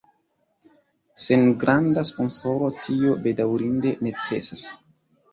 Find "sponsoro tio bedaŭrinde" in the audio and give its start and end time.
2.09-3.93